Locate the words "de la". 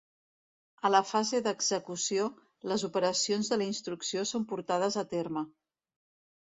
3.53-3.69